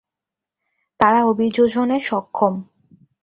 তারা 0.99 1.19
অভিযোজনে 1.25 1.97
সক্ষম। 1.99 2.53